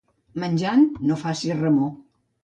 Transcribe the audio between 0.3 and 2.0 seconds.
Menjant no facis remor.